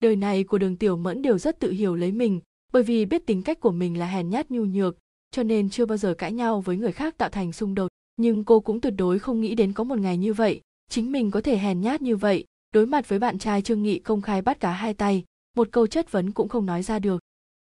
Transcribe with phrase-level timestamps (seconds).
[0.00, 2.40] đời này của đường tiểu mẫn đều rất tự hiểu lấy mình,
[2.72, 4.96] bởi vì biết tính cách của mình là hèn nhát nhu nhược,
[5.30, 7.88] cho nên chưa bao giờ cãi nhau với người khác tạo thành xung đột.
[8.16, 10.60] Nhưng cô cũng tuyệt đối không nghĩ đến có một ngày như vậy.
[10.90, 12.44] Chính mình có thể hèn nhát như vậy,
[12.74, 15.24] đối mặt với bạn trai trương nghị công khai bắt cả hai tay,
[15.56, 17.20] một câu chất vấn cũng không nói ra được.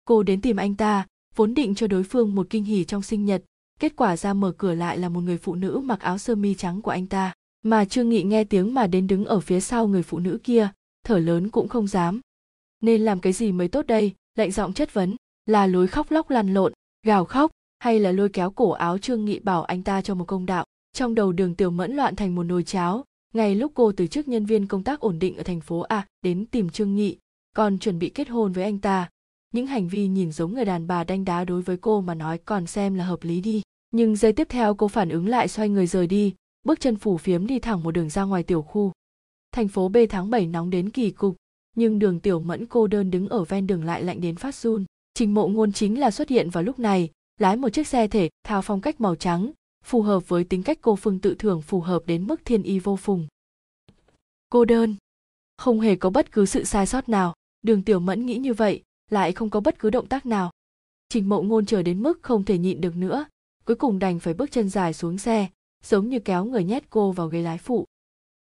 [0.05, 1.07] Cô đến tìm anh ta,
[1.37, 3.45] vốn định cho đối phương một kinh hỉ trong sinh nhật,
[3.81, 6.55] kết quả ra mở cửa lại là một người phụ nữ mặc áo sơ mi
[6.55, 7.33] trắng của anh ta.
[7.65, 10.71] Mà trương nghị nghe tiếng mà đến đứng ở phía sau người phụ nữ kia
[11.09, 12.21] thở lớn cũng không dám.
[12.81, 14.15] Nên làm cái gì mới tốt đây?
[14.35, 15.17] Lạnh giọng chất vấn.
[15.47, 16.73] Là lối khóc lóc lăn lộn,
[17.07, 20.25] gào khóc, hay là lôi kéo cổ áo trương nghị bảo anh ta cho một
[20.25, 20.65] công đạo?
[20.93, 23.05] Trong đầu đường tiểu mẫn loạn thành một nồi cháo.
[23.35, 26.07] Ngay lúc cô từ chức nhân viên công tác ổn định ở thành phố a
[26.23, 27.17] đến tìm trương nghị,
[27.57, 29.09] còn chuẩn bị kết hôn với anh ta.
[29.55, 32.39] Những hành vi nhìn giống người đàn bà đanh đá đối với cô mà nói
[32.39, 33.63] còn xem là hợp lý đi.
[33.91, 37.17] Nhưng giây tiếp theo cô phản ứng lại xoay người rời đi, bước chân phủ
[37.17, 38.93] phiếm đi thẳng một đường ra ngoài tiểu khu
[39.53, 41.37] thành phố b tháng 7 nóng đến kỳ cục,
[41.77, 44.85] nhưng đường tiểu mẫn cô đơn đứng ở ven đường lại lạnh đến phát run.
[45.15, 48.29] Trình mộ ngôn chính là xuất hiện vào lúc này, lái một chiếc xe thể,
[48.45, 49.53] thao phong cách màu trắng,
[49.85, 52.79] phù hợp với tính cách cô phương tự thưởng, phù hợp đến mức thiên y
[52.79, 53.27] vô phùng.
[54.49, 54.97] Cô đơn.
[55.57, 58.83] Không hề có bất cứ sự sai sót nào, đường tiểu mẫn nghĩ như vậy,
[59.11, 60.51] lại không có bất cứ động tác nào.
[61.09, 63.27] Trình mộ ngôn chờ đến mức không thể nhịn được nữa,
[63.65, 65.49] cuối cùng đành phải bước chân dài xuống xe,
[65.85, 67.85] giống như kéo người nhét cô vào ghế lái phụ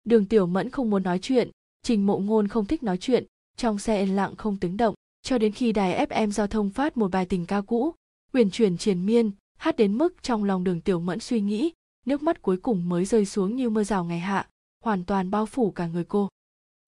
[0.08, 1.50] đường tiểu mẫn không muốn nói chuyện,
[1.82, 3.24] trình mộ ngôn không thích nói chuyện,
[3.56, 6.96] trong xe yên lặng không tiếng động, cho đến khi đài fm giao thông phát
[6.96, 7.94] một bài tình ca cũ
[8.32, 11.72] huyền chuyển triền miên, hát đến mức trong lòng đường tiểu mẫn suy nghĩ,
[12.06, 14.48] nước mắt cuối cùng mới rơi xuống như mưa rào ngày hạ,
[14.84, 16.28] hoàn toàn bao phủ cả người cô.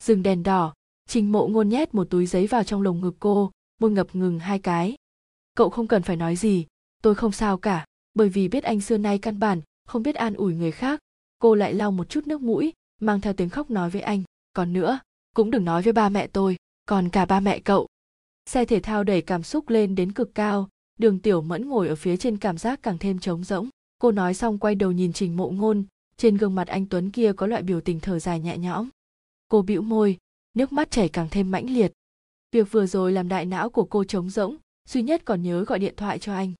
[0.04, 0.74] Dừng đèn đỏ,
[1.08, 4.38] trình mộ ngôn nhét một túi giấy vào trong lồng ngực cô, môi ngập ngừng
[4.38, 4.96] hai cái.
[5.54, 6.66] Cậu không cần phải nói gì,
[7.02, 7.84] tôi không sao cả,
[8.14, 11.00] bởi vì biết anh xưa nay căn bản không biết an ủi người khác.
[11.38, 14.22] Cô lại lau một chút nước mũi mang theo tiếng khóc nói với anh.
[14.52, 15.00] Còn nữa,
[15.34, 16.56] cũng đừng nói với ba mẹ tôi,
[16.86, 17.86] còn cả ba mẹ cậu.
[18.46, 21.94] Xe thể thao đẩy cảm xúc lên đến cực cao, đường tiểu mẫn ngồi ở
[21.94, 23.68] phía trên cảm giác càng thêm trống rỗng.
[23.98, 25.84] Cô nói xong quay đầu nhìn trình mộ ngôn,
[26.16, 28.88] trên gương mặt anh tuấn kia có loại biểu tình thở dài nhẹ nhõm.
[29.48, 30.18] Cô bĩu môi,
[30.54, 31.92] nước mắt chảy càng thêm mãnh liệt.
[32.52, 34.56] Việc vừa rồi làm đại não của cô trống rỗng,
[34.88, 36.52] duy nhất còn nhớ gọi điện thoại cho anh.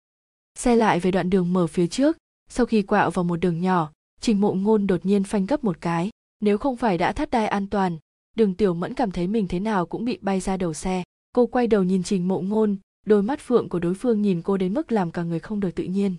[0.59, 2.17] Xe lại về đoạn đường mở phía trước,
[2.49, 5.81] sau khi quẹo vào một đường nhỏ, trình mộ ngôn đột nhiên phanh gấp một
[5.81, 7.99] cái nếu không phải đã thắt đai an toàn,
[8.37, 11.03] đường tiểu mẫn cảm thấy mình thế nào cũng bị bay ra đầu xe.
[11.33, 14.57] Cô quay đầu nhìn trình mộ ngôn, đôi mắt phượng của đối phương nhìn cô
[14.57, 16.17] đến mức làm cả người không được tự nhiên.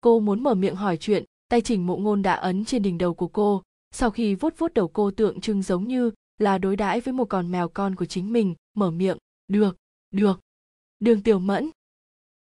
[0.00, 3.14] Cô muốn mở miệng hỏi chuyện, tay trình mộ ngôn đã ấn trên đỉnh đầu
[3.14, 3.62] của cô.
[3.90, 7.24] Sau khi vuốt vuốt đầu cô tượng trưng giống như là đối đãi với một
[7.24, 9.76] con mèo con của chính mình, mở miệng, được
[10.14, 10.40] được.
[11.00, 11.70] Đường tiểu mẫn.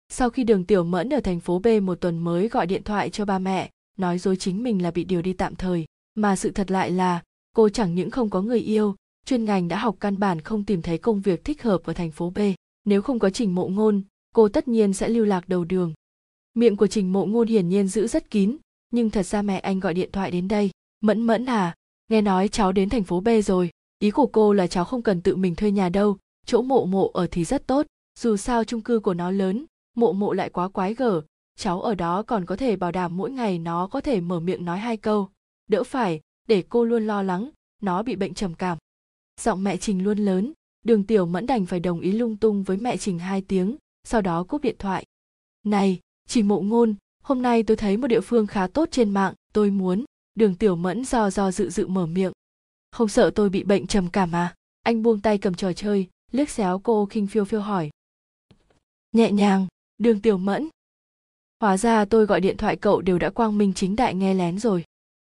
[0.10, 3.10] Sau khi đường tiểu mẫn ở thành phố b một tuần mới gọi điện thoại
[3.10, 5.86] cho ba mẹ, nói dối chính mình là bị điều đi tạm thời
[6.16, 7.24] mà sự thật lại là,
[7.56, 10.82] cô chẳng những không có người yêu, chuyên ngành đã học căn bản không tìm
[10.82, 12.40] thấy công việc thích hợp ở thành phố b.
[12.86, 14.02] Nếu không có trình mộ ngôn,
[14.34, 15.94] cô tất nhiên sẽ lưu lạc đầu đường.
[16.54, 18.58] Miệng của trình mộ ngôn hiển nhiên giữ rất kín,
[18.92, 20.72] nhưng thật ra mẹ anh gọi điện thoại đến đây.
[21.02, 21.76] Mẫn mẫn à
[22.10, 23.70] nghe nói cháu đến thành phố b rồi.
[24.00, 26.18] Ý của cô là cháu không cần tự mình thuê nhà đâu.
[26.46, 27.86] Chỗ mộ mộ ở thì rất tốt,
[28.20, 29.66] dù sao chung cư của nó lớn,
[29.96, 31.22] mộ mộ lại quá quái gở.
[31.60, 34.66] Cháu ở đó còn có thể bảo đảm mỗi ngày nó có thể mở miệng
[34.66, 35.30] nói hai câu
[35.68, 37.50] đỡ phải, để cô luôn lo lắng,
[37.82, 38.78] nó bị bệnh trầm cảm.
[39.42, 40.54] Giọng mẹ trình luôn lớn,
[40.86, 44.22] đường tiểu mẫn đành phải đồng ý lung tung với mẹ trình hai tiếng, sau
[44.22, 45.06] đó cúp điện thoại.
[45.64, 49.34] Này, chỉ mộ ngôn, hôm nay tôi thấy một địa phương khá tốt trên mạng,
[49.54, 52.32] tôi muốn, đường tiểu mẫn do do dự dự mở miệng.
[52.92, 54.56] Không sợ tôi bị bệnh trầm cảm à?
[54.82, 57.90] Anh buông tay cầm trò chơi, liếc xéo cô khinh phiêu phiêu hỏi.
[59.12, 60.70] Nhẹ nhàng, đường tiểu mẫn.
[61.60, 64.60] Hóa ra tôi gọi điện thoại cậu đều đã quang minh chính đại nghe lén
[64.60, 64.84] rồi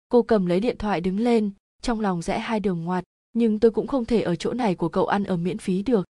[0.09, 3.03] cô cầm lấy điện thoại đứng lên, trong lòng rẽ hai đường ngoặt,
[3.33, 6.05] nhưng tôi cũng không thể ở chỗ này của cậu ăn ở miễn phí được.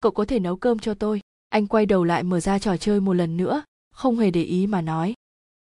[0.00, 1.20] Cậu có thể nấu cơm cho tôi.
[1.48, 4.66] Anh quay đầu lại mở ra trò chơi một lần nữa, không hề để ý
[4.66, 5.14] mà nói.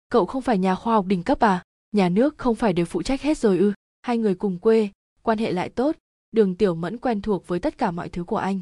[0.08, 1.62] Cậu không phải nhà khoa học đỉnh cấp à?
[1.92, 3.72] Nhà nước không phải đều phụ trách hết rồi ư?
[4.02, 4.88] Hai người cùng quê,
[5.22, 5.96] quan hệ lại tốt.
[6.32, 8.60] Đường tiểu mẫn quen thuộc với tất cả mọi thứ của anh.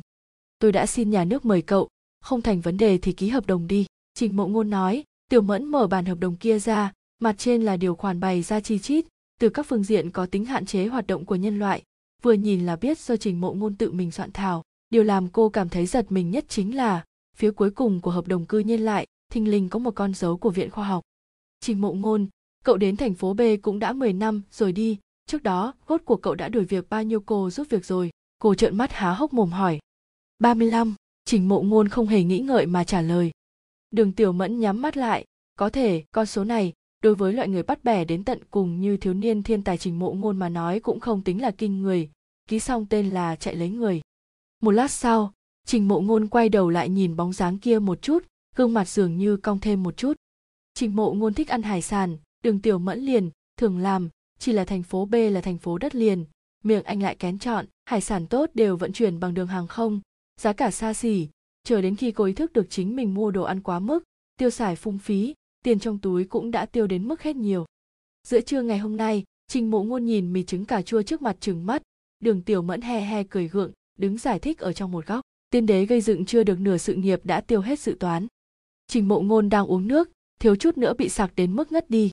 [0.58, 1.88] Tôi đã xin nhà nước mời cậu.
[2.20, 3.86] Không thành vấn đề thì ký hợp đồng đi.
[4.14, 5.04] Trình mộ ngôn nói.
[5.28, 6.92] Tiểu mẫn mở bản hợp đồng kia ra.
[7.22, 9.06] Mặt trên là điều khoản bày ra chi chít
[9.40, 11.82] từ các phương diện có tính hạn chế hoạt động của nhân loại
[12.22, 14.62] vừa nhìn là biết do trình mộ ngôn tự mình soạn thảo.
[14.90, 17.04] Điều làm cô cảm thấy giật mình nhất chính là
[17.36, 20.36] phía cuối cùng của hợp đồng cư nhiên lại thình lình có một con dấu
[20.36, 21.02] của viện khoa học.
[21.60, 22.28] Trình mộ ngôn
[22.64, 26.16] cậu đến thành phố b cũng đã 10 năm rồi đi trước đó gốt của
[26.16, 28.10] cậu đã đuổi việc bao nhiêu cô giúp việc rồi?
[28.38, 29.78] Cô trợn mắt há hốc mồm hỏi.
[30.38, 30.94] 35,
[31.24, 33.30] trình mộ ngôn không hề nghĩ ngợi mà trả lời.
[33.90, 35.24] Đường tiểu mẫn nhắm mắt lại
[35.58, 38.96] có thể con số này đối với loại người bắt bẻ đến tận cùng như
[38.96, 42.10] thiếu niên thiên tài trình mộ ngôn mà nói cũng không tính là kinh người,
[42.48, 44.00] ký xong tên là chạy lấy người.
[44.62, 45.32] Một lát sau,
[45.66, 48.24] trình mộ ngôn quay đầu lại nhìn bóng dáng kia một chút,
[48.56, 50.16] gương mặt dường như cong thêm một chút.
[50.74, 54.08] Trình mộ ngôn thích ăn hải sản, đường tiểu mẫn liền, thường làm,
[54.38, 56.24] chỉ là thành phố b là thành phố đất liền,
[56.64, 60.00] miệng anh lại kén chọn, hải sản tốt đều vận chuyển bằng đường hàng không,
[60.40, 61.28] giá cả xa xỉ,
[61.64, 64.04] chờ đến khi cô ý thức được chính mình mua đồ ăn quá mức,
[64.36, 67.66] tiêu xài phung phí tiền trong túi cũng đã tiêu đến mức hết nhiều.
[68.28, 71.36] Giữa trưa ngày hôm nay, trình mộ ngôn nhìn mì trứng cà chua trước mặt
[71.40, 71.82] trừng mắt,
[72.20, 75.20] đường tiểu mẫn he he cười gượng, đứng giải thích ở trong một góc.
[75.50, 78.26] Tiên đế gây dựng chưa được nửa sự nghiệp đã tiêu hết dự toán.
[78.86, 80.10] Trình mộ ngôn đang uống nước,
[80.40, 82.10] thiếu chút nữa bị sặc đến mức ngất đi.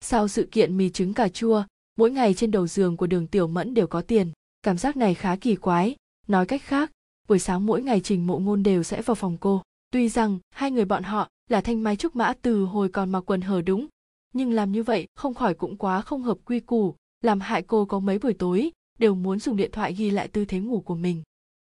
[0.00, 1.64] Sau sự kiện mì trứng cà chua,
[1.96, 4.32] mỗi ngày trên đầu giường của đường tiểu mẫn đều có tiền.
[4.62, 5.96] Cảm giác này khá kỳ quái.
[6.26, 6.90] Nói cách khác,
[7.28, 9.62] buổi sáng mỗi ngày trình mộ ngôn đều sẽ vào phòng cô.
[9.92, 13.20] Tuy rằng, hai người bọn họ là thanh mai trúc mã từ hồi còn mặc
[13.20, 13.86] quần hở đúng.
[14.32, 17.84] Nhưng làm như vậy không khỏi cũng quá không hợp quy củ, làm hại cô
[17.84, 20.94] có mấy buổi tối, đều muốn dùng điện thoại ghi lại tư thế ngủ của
[20.94, 21.22] mình.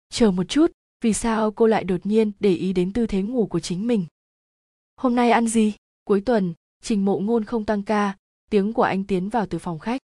[0.10, 0.72] Chờ một chút,
[1.02, 4.06] vì sao cô lại đột nhiên để ý đến tư thế ngủ của chính mình?
[4.96, 5.74] Hôm nay ăn gì?
[6.04, 8.18] Cuối tuần, trình mộ ngôn không tăng ca,
[8.50, 10.02] tiếng của anh tiến vào từ phòng khách.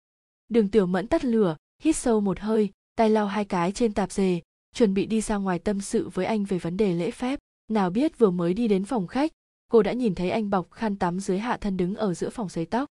[0.49, 4.11] Đường tiểu mẫn tắt lửa, hít sâu một hơi, tay lau hai cái trên tạp
[4.11, 4.41] dề,
[4.75, 7.39] chuẩn bị đi ra ngoài tâm sự với anh về vấn đề lễ phép.
[7.67, 9.31] Nào biết vừa mới đi đến phòng khách
[9.69, 12.49] cô đã nhìn thấy anh bọc khăn tắm dưới hạ thân đứng ở giữa phòng
[12.49, 12.89] sấy tóc.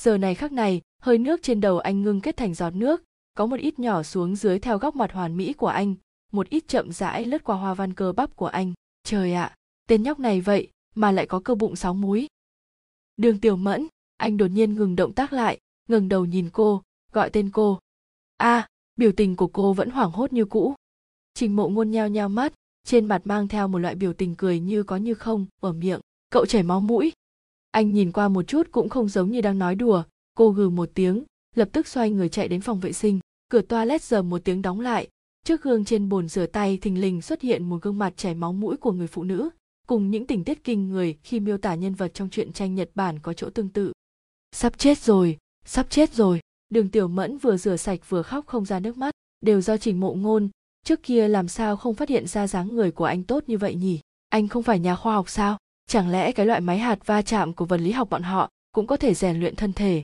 [0.00, 3.02] Giờ này khắc này hơi nước trên đầu anh ngưng kết thành giọt nước
[3.34, 5.94] có một ít nhỏ xuống dưới theo góc mặt hoàn mỹ của anh
[6.32, 8.72] một ít chậm rãi lướt qua hoa văn cơ bắp của anh.
[9.04, 9.56] Trời ạ
[9.88, 12.26] tên nhóc này vậy mà lại có cơ bụng sáu múi.
[13.16, 13.86] Đường tiểu mẫn
[14.16, 15.58] anh đột nhiên ngừng động tác lại
[15.88, 16.82] ngừng đầu nhìn cô
[17.12, 17.78] gọi tên cô.
[18.36, 20.74] A à, biểu tình của cô vẫn hoảng hốt như cũ.
[21.34, 22.52] Trình mộ ngôn nheo nheo mắt
[22.84, 26.00] trên mặt mang theo một loại biểu tình cười như có như không ở miệng
[26.30, 27.12] cậu chảy máu mũi.
[27.70, 30.02] Anh nhìn qua một chút cũng không giống như đang nói đùa.
[30.34, 31.24] Cô gừ một tiếng,
[31.54, 33.20] lập tức xoay người chạy đến phòng vệ sinh.
[33.48, 35.08] Cửa toilet giờ một tiếng đóng lại.
[35.44, 38.52] Trước gương trên bồn rửa tay thình lình xuất hiện một gương mặt chảy máu
[38.52, 39.50] mũi của người phụ nữ,
[39.86, 42.90] cùng những tình tiết kinh người khi miêu tả nhân vật trong truyện tranh nhật
[42.94, 43.92] bản có chỗ tương tự.
[44.52, 46.40] Sắp chết rồi, sắp chết rồi.
[46.68, 49.14] Đường tiểu mẫn vừa rửa sạch vừa khóc không ra nước mắt.
[49.40, 50.48] Đều do trình mộ ngôn,
[50.84, 53.74] trước kia làm sao không phát hiện ra dáng người của anh tốt như vậy
[53.74, 54.00] nhỉ?
[54.28, 55.58] Anh không phải nhà khoa học sao?
[55.90, 58.86] Chẳng lẽ cái loại máy hạt va chạm của vật lý học bọn họ cũng
[58.86, 60.02] có thể rèn luyện thân thể?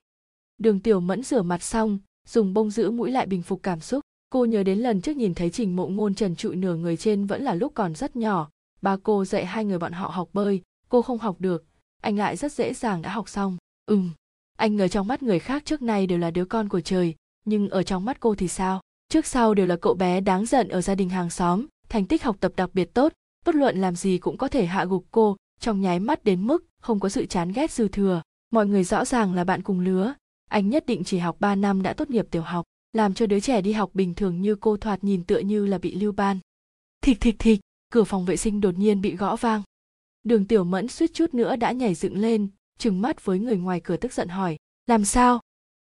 [0.59, 1.99] Đường tiểu mẫn rửa mặt xong,
[2.29, 4.00] dùng bông giữ mũi lại bình phục cảm xúc.
[4.31, 7.27] Cô nhớ đến lần trước nhìn thấy trình mộ ngôn trần trụi nửa người trên
[7.27, 8.50] vẫn là lúc còn rất nhỏ.
[8.83, 11.65] Ba cô dạy hai người bọn họ học bơi, cô không học được.
[12.03, 13.56] Anh lại rất dễ dàng đã học xong.
[13.87, 14.11] Ừm,
[14.56, 17.69] anh ở trong mắt người khác trước nay đều là đứa con của trời, nhưng
[17.69, 18.81] ở trong mắt cô thì sao?
[19.09, 22.23] Trước sau đều là cậu bé đáng giận ở gia đình hàng xóm, thành tích
[22.23, 23.12] học tập đặc biệt tốt,
[23.44, 26.67] bất luận làm gì cũng có thể hạ gục cô trong nháy mắt đến mức
[26.81, 28.23] không có sự chán ghét dư thừa.
[28.50, 30.14] Mọi người rõ ràng là bạn cùng lứa.
[30.50, 33.41] Anh nhất định chỉ học 3 năm đã tốt nghiệp tiểu học, làm cho đứa
[33.41, 36.38] trẻ đi học bình thường như cô thoạt nhìn tựa như là bị lưu ban.
[37.00, 37.61] Thịch thịch thịch
[37.93, 39.62] cửa phòng vệ sinh đột nhiên bị gõ vang.
[40.25, 42.49] Đường tiểu mẫn suýt chút nữa đã nhảy dựng lên,
[42.79, 44.56] trừng mắt với người ngoài cửa tức giận hỏi,
[44.87, 45.41] làm sao?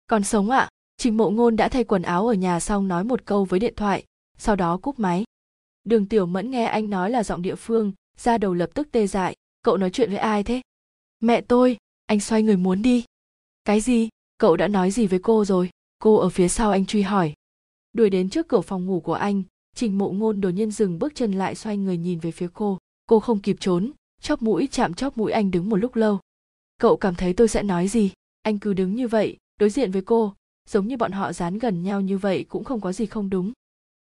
[0.06, 0.58] Còn sống ạ?
[0.58, 0.68] À?
[0.96, 3.74] trình mộ ngôn đã thay quần áo ở nhà xong nói một câu với điện
[3.76, 4.04] thoại,
[4.38, 5.24] sau đó cúp máy.
[5.84, 9.06] Đường tiểu mẫn nghe anh nói là giọng địa phương ra đầu lập tức tê
[9.06, 10.60] dại cậu nói chuyện với ai thế?
[11.20, 11.76] Mẹ tôi,
[12.06, 13.04] anh xoay người muốn đi.
[13.64, 14.08] Cái gì?
[14.38, 15.70] Cậu đã nói gì với cô rồi?
[15.98, 17.34] Cô ở phía sau anh truy hỏi.
[17.92, 19.42] Đuổi đến trước cửa phòng ngủ của anh,
[19.74, 22.78] trình mộ ngôn đột nhiên dừng bước chân lại xoay người nhìn về phía cô.
[23.06, 26.18] Cô không kịp trốn, chóp mũi, chạm chóp mũi anh đứng một lúc lâu.
[26.80, 28.12] Cậu cảm thấy tôi sẽ nói gì?
[28.42, 30.34] Anh cứ đứng như vậy, đối diện với cô,
[30.68, 33.52] giống như bọn họ dán gần nhau như vậy cũng không có gì không đúng.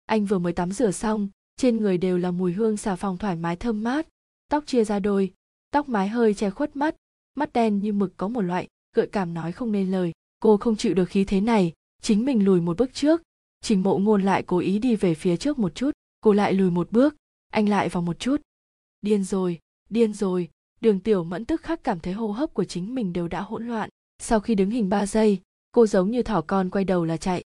[0.05, 3.35] Anh vừa mới tắm rửa xong, trên người đều là mùi hương xà phòng thoải
[3.35, 4.07] mái thơm mát,
[4.49, 5.33] tóc chia ra đôi
[5.71, 6.95] tóc mái hơi che khuất mắt
[7.35, 10.11] mắt đen như mực có một loại, gợi cảm nói không nên lời.
[10.39, 13.21] Cô không chịu được khí thế này, chính mình lùi một bước trước.
[13.61, 16.71] Trình mộ ngôn lại cố ý đi về phía trước một chút, cô lại lùi
[16.71, 17.15] một bước,
[17.51, 18.41] anh lại vào một chút.
[19.01, 19.59] Điên rồi
[19.89, 20.49] điên rồi,
[20.81, 23.67] đường tiểu mẫn tức khắc cảm thấy hô hấp của chính mình đều đã hỗn
[23.67, 23.89] loạn.
[24.21, 25.39] Sau khi đứng hình ba giây,
[25.71, 27.43] cô giống như thỏ con quay đầu là chạy.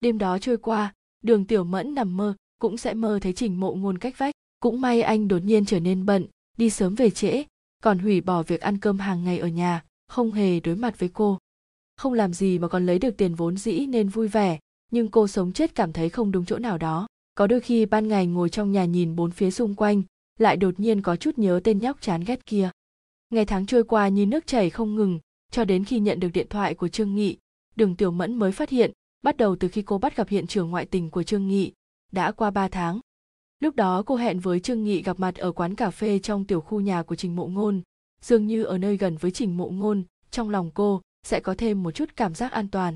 [0.00, 0.94] Đêm đó trôi qua,
[1.24, 4.34] đường tiểu mẫn nằm mơ, cũng sẽ mơ thấy trình mộ ngôn cách vách.
[4.60, 7.44] Cũng may anh đột nhiên trở nên bận, đi sớm về trễ
[7.82, 11.08] còn hủy bỏ việc ăn cơm hàng ngày ở nhà, không hề đối mặt với
[11.08, 11.38] cô.
[11.96, 14.58] Không làm gì mà còn lấy được tiền vốn dĩ nên vui vẻ,
[14.90, 17.06] nhưng cô sống chết cảm thấy không đúng chỗ nào đó.
[17.34, 20.02] Có đôi khi ban ngày ngồi trong nhà nhìn bốn phía xung quanh,
[20.38, 22.70] lại đột nhiên có chút nhớ tên nhóc chán ghét kia.
[23.30, 25.20] Ngày tháng trôi qua như nước chảy không ngừng,
[25.50, 27.36] cho đến khi nhận được điện thoại của trương nghị,
[27.76, 28.92] đường tiểu mẫn mới phát hiện,
[29.22, 31.72] bắt đầu từ khi cô bắt gặp hiện trường ngoại tình của trương nghị,
[32.12, 33.00] đã qua ba tháng
[33.60, 36.60] lúc đó cô hẹn với trương nghị gặp mặt ở quán cà phê trong tiểu
[36.60, 37.82] khu nhà của trình mộ ngôn.
[38.22, 41.82] Dường như ở nơi gần với trình mộ ngôn, trong lòng cô sẽ có thêm
[41.82, 42.94] một chút cảm giác an toàn.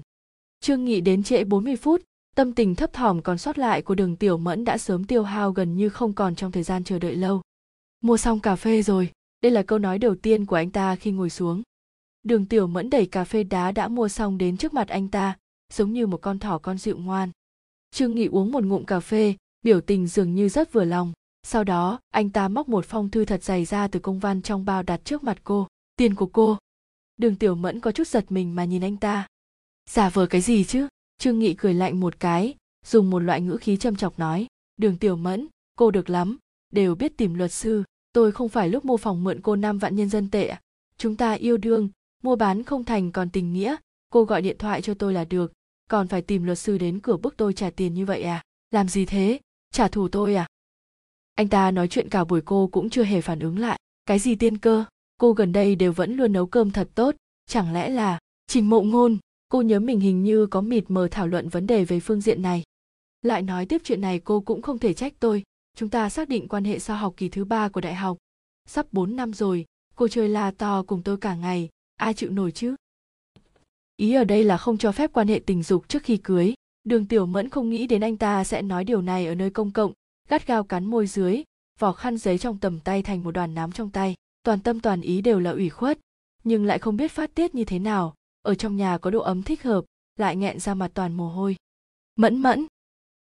[0.61, 2.03] Trương nghị đến trễ 40 phút,
[2.37, 5.53] tâm tình thấp thỏm còn sót lại của đường tiểu mẫn đã sớm tiêu hao
[5.53, 7.43] gần như không còn trong thời gian chờ đợi lâu.
[8.01, 9.11] Mua xong cà phê rồi,
[9.43, 11.63] đây là câu nói đầu tiên của anh ta khi ngồi xuống.
[12.23, 15.37] Đường tiểu mẫn đẩy cà phê đá đã mua xong đến trước mặt anh ta,
[15.73, 17.31] giống như một con thỏ con dịu ngoan.
[17.91, 21.13] Trương nghị uống một ngụm cà phê biểu tình dường như rất vừa lòng.
[21.43, 24.65] Sau đó, anh ta móc một phong thư thật dày ra từ công văn trong
[24.65, 25.69] bao đặt trước mặt cô.
[25.97, 26.59] Tiền của cô.
[27.17, 29.27] Đường tiểu mẫn có chút giật mình mà nhìn anh ta.
[29.91, 30.89] Giả vờ cái gì chứ?
[31.19, 32.55] Trương nghị cười lạnh một cái,
[32.87, 34.47] dùng một loại ngữ khí châm chọc nói.
[34.77, 36.39] Đường tiểu mẫn, cô được lắm.
[36.71, 37.83] Đều biết tìm luật sư.
[38.13, 40.55] Tôi không phải lúc mua phòng mượn cô năm vạn nhân dân tệ.
[40.99, 41.89] Chúng ta yêu đương,
[42.23, 43.77] mua bán không thành còn tình nghĩa.
[44.11, 45.53] Cô gọi điện thoại cho tôi là được.
[45.91, 48.43] Còn phải tìm luật sư đến cửa bức tôi trả tiền như vậy à?
[48.71, 49.39] Làm gì thế?
[49.73, 50.47] Trả thù tôi à?
[51.35, 53.79] Anh ta nói chuyện cả buổi cô cũng chưa hề phản ứng lại.
[54.07, 54.85] Cái gì tiên cơ?
[55.17, 57.15] Cô gần đây đều vẫn luôn nấu cơm thật tốt.
[57.47, 59.19] Chẳng lẽ là trình mộ ngôn?
[59.49, 62.43] Cô nhớ mình hình như có mịt mờ thảo luận vấn đề về phương diện
[62.43, 62.63] này.
[63.23, 65.43] Lại nói tiếp chuyện này cô cũng không thể trách tôi.
[65.77, 68.19] Chúng ta xác định quan hệ sau học kỳ thứ ba của đại học.
[68.69, 69.65] Sắp 4 năm rồi,
[69.97, 71.69] cô chơi la to cùng tôi cả ngày.
[71.97, 72.75] Ai chịu nổi chứ?
[73.97, 77.07] Ý ở đây là không cho phép quan hệ tình dục trước khi cưới đường
[77.07, 79.93] tiểu mẫn không nghĩ đến anh ta sẽ nói điều này ở nơi công cộng,
[80.29, 81.43] gắt gao cắn môi dưới
[81.79, 85.01] vỏ khăn giấy trong tầm tay thành một đoàn nám trong tay, toàn tâm toàn
[85.01, 85.99] ý đều là ủy khuất,
[86.45, 89.43] nhưng lại không biết phát tiết như thế nào, ở trong nhà có độ ấm
[89.43, 89.85] thích hợp,
[90.17, 91.57] lại nghẹn ra mặt toàn mồ hôi.
[92.17, 92.67] Mẫn mẫn.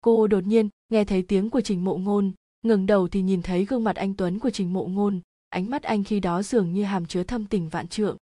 [0.01, 3.65] Cô đột nhiên nghe thấy tiếng của trình mộ ngôn ngừng đầu thì nhìn thấy
[3.65, 6.83] gương mặt anh tuấn của trình mộ ngôn, ánh mắt anh khi đó dường như
[6.83, 8.17] hàm chứa thâm tình vạn trượng.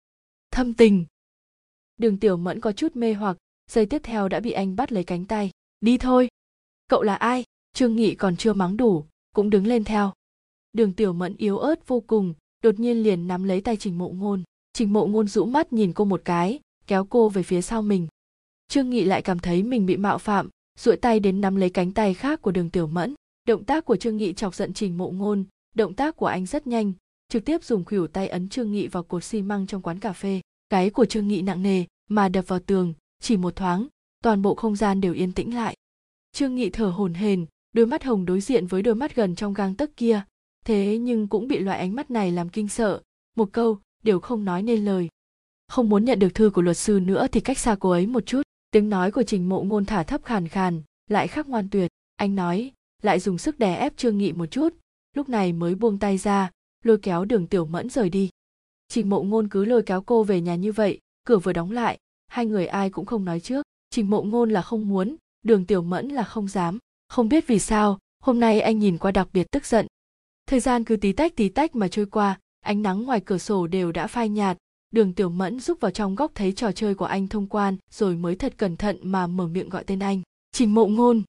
[0.52, 1.06] Thâm tình?
[1.98, 3.38] Đường tiểu mẫn có chút mê hoặc
[3.72, 5.52] giây tiếp theo đã bị anh bắt lấy cánh tay.
[5.82, 6.30] Đi thôi.
[6.88, 7.44] Cậu là ai?
[7.74, 10.14] Trương nghị còn chưa mắng đủ, cũng đứng lên theo.
[10.74, 14.10] Đường tiểu mẫn yếu ớt vô cùng, đột nhiên liền nắm lấy tay trình mộ
[14.10, 14.44] ngôn.
[14.74, 18.08] Trình mộ ngôn rũ mắt nhìn cô một cái, kéo cô về phía sau mình.
[18.68, 20.50] Trương nghị lại cảm thấy mình bị mạo phạm,
[20.80, 23.16] duỗi tay đến nắm lấy cánh tay khác của đường tiểu mẫn.
[23.48, 25.44] Động tác của trương nghị chọc giận trình mộ ngôn,
[25.76, 26.94] động tác của anh rất nhanh,
[27.30, 30.14] trực tiếp dùng khuỷu tay ấn trương nghị vào cột xi măng trong quán cà
[30.14, 30.42] phê.
[30.70, 33.88] Cái của trương nghị nặng nề, mà đập vào tường chỉ một thoáng,
[34.24, 35.76] toàn bộ không gian đều yên tĩnh lại.
[36.32, 39.54] Trương nghị thở hổn hển, đôi mắt hồng đối diện với đôi mắt gần trong
[39.54, 40.22] gang tấc kia.
[40.66, 43.02] Thế nhưng cũng bị loại ánh mắt này làm kinh sợ.
[43.38, 45.10] Một câu, đều không nói nên lời.
[45.68, 48.26] Không muốn nhận được thư của luật sư nữa thì cách xa cô ấy một
[48.26, 48.42] chút.
[48.72, 51.92] Tiếng nói của trình mộ ngôn thả thấp khàn khàn, lại khắc ngoan tuyệt.
[52.16, 54.70] Anh nói, lại dùng sức đè ép trương nghị một chút.
[55.16, 56.52] Lúc này mới buông tay ra,
[56.84, 58.30] lôi kéo đường tiểu mẫn rời đi.
[58.88, 62.00] Trình mộ ngôn cứ lôi kéo cô về nhà như vậy, cửa vừa đóng lại
[62.32, 65.82] hai người ai cũng không nói trước trình mộ ngôn là không muốn, đường tiểu
[65.82, 66.78] mẫn là không dám.
[67.10, 69.88] Không biết vì sao, hôm nay anh nhìn qua đặc biệt tức giận.
[70.48, 73.68] Thời gian cứ tí tách tí tách mà trôi qua, ánh nắng ngoài cửa sổ
[73.68, 74.58] đều đã phai nhạt.
[74.92, 78.16] Đường tiểu mẫn rúc vào trong góc thấy trò chơi của anh thông quan, rồi
[78.16, 80.22] mới thật cẩn thận mà mở miệng gọi tên anh.
[80.52, 81.24] Trình mộ ngôn.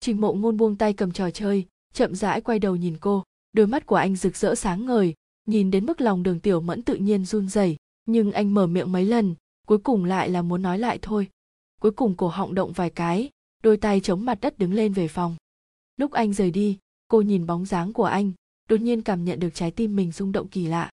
[0.00, 3.24] Trình mộ ngôn buông tay cầm trò chơi, chậm rãi quay đầu nhìn cô.
[3.52, 5.14] Đôi mắt của anh rực rỡ sáng ngời,
[5.46, 7.76] nhìn đến mức lòng đường tiểu mẫn tự nhiên run rẩy.
[8.06, 9.34] Nhưng anh mở miệng mấy lần
[9.68, 11.28] cuối cùng lại là muốn nói lại thôi.
[11.80, 13.30] Cuối cùng cổ họng động vài cái,
[13.62, 15.36] đôi tay chống mặt đất đứng lên về phòng.
[15.96, 18.32] Lúc anh rời đi, cô nhìn bóng dáng của anh,
[18.68, 20.90] đột nhiên cảm nhận được trái tim mình rung động kỳ lạ.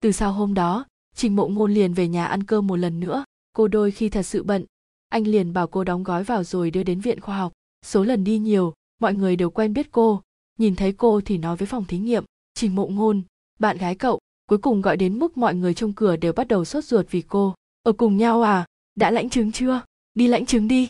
[0.00, 3.24] Từ sau hôm đó, trình mộ ngôn liền về nhà ăn cơm một lần nữa.
[3.52, 4.64] Cô đôi khi thật sự bận.
[5.08, 7.52] Anh liền bảo cô đóng gói vào rồi đưa đến viện khoa học.
[7.84, 10.22] Số lần đi nhiều, mọi người đều quen biết cô.
[10.58, 12.24] Nhìn thấy cô thì nói với phòng thí nghiệm,
[12.54, 13.22] trình mộ ngôn,
[13.58, 16.64] bạn gái cậu, cuối cùng gọi đến mức mọi người trong cửa đều bắt đầu
[16.64, 18.66] sốt ruột vì cô ở cùng nhau à?
[18.94, 19.82] Đã lãnh chứng chưa?
[20.14, 20.88] Đi lãnh chứng đi.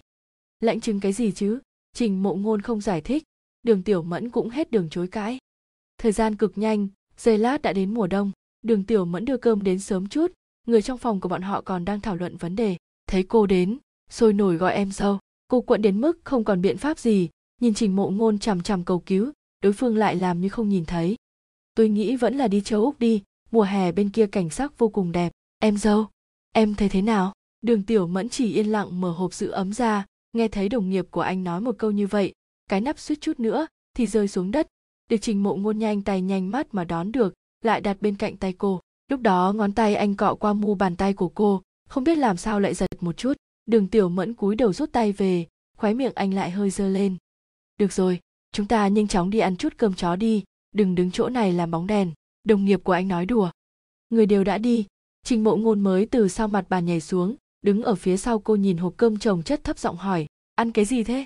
[0.61, 1.59] Lãnh chứng cái gì chứ?
[1.95, 3.23] Trình mộ ngôn không giải thích.
[3.63, 5.39] Đường tiểu mẫn cũng hết đường chối cãi.
[5.99, 8.33] Thời gian cực nhanh, giây lát đã đến mùa đông.
[8.63, 10.33] Đường tiểu mẫn đưa cơm đến sớm chút.
[10.67, 12.77] Người trong phòng của bọn họ còn đang thảo luận vấn đề.
[13.07, 13.79] Thấy cô đến,
[14.11, 15.19] sôi nổi gọi em dâu
[15.51, 17.29] cô quận đến mức không còn biện pháp gì.
[17.61, 19.33] Nhìn trình mộ ngôn chằm chằm cầu cứu,
[19.63, 21.17] đối phương lại làm như không nhìn thấy.
[21.75, 23.23] Tôi nghĩ vẫn là đi châu úc đi.
[23.51, 25.33] Mùa hè bên kia cảnh sắc vô cùng đẹp.
[25.59, 26.07] Em dâu
[26.53, 27.33] em thấy thế nào?
[27.63, 31.07] Đường tiểu mẫn chỉ yên lặng mở hộp giữ ấm ra, nghe thấy đồng nghiệp
[31.11, 32.33] của anh nói một câu như vậy,
[32.69, 33.67] cái nắp suýt chút nữa
[33.97, 34.67] thì rơi xuống đất.
[35.09, 38.37] Được trình mộ ngôn nhanh tay nhanh mắt mà đón được, lại đặt bên cạnh
[38.37, 38.81] tay cô.
[39.09, 42.37] Lúc đó ngón tay anh cọ qua mu bàn tay của cô, không biết làm
[42.37, 43.33] sao lại giật một chút.
[43.67, 47.17] Đường tiểu mẫn cúi đầu rút tay về, khóe miệng anh lại hơi dơ lên.
[47.79, 48.21] Được rồi,
[48.53, 51.71] chúng ta nhanh chóng đi ăn chút cơm chó đi, đừng đứng chỗ này làm
[51.71, 52.13] bóng đèn.
[52.45, 53.51] Đồng nghiệp của anh nói đùa.
[54.11, 54.87] Người đều đã đi
[55.23, 58.57] trình mộ ngôn mới từ sau mặt bàn nhảy xuống, đứng ở phía sau cô
[58.57, 61.25] nhìn hộp cơm chồng chất thấp giọng hỏi, ăn cái gì thế?